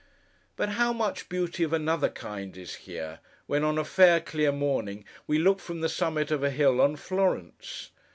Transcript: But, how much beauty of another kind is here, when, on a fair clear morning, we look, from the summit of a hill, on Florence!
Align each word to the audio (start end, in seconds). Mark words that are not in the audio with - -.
But, 0.55 0.69
how 0.69 0.93
much 0.93 1.29
beauty 1.29 1.61
of 1.61 1.73
another 1.73 2.09
kind 2.09 2.57
is 2.57 2.73
here, 2.89 3.19
when, 3.45 3.63
on 3.63 3.77
a 3.77 3.85
fair 3.85 4.19
clear 4.19 4.51
morning, 4.51 5.05
we 5.27 5.37
look, 5.37 5.59
from 5.59 5.81
the 5.81 5.89
summit 5.89 6.31
of 6.31 6.43
a 6.43 6.49
hill, 6.49 6.81
on 6.81 6.95
Florence! 6.95 7.91